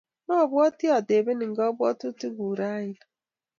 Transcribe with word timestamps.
Mabwaati 0.27 0.85
atebenini 0.97 1.55
kabwatutikuuk 1.57 2.57
raini 2.59 2.99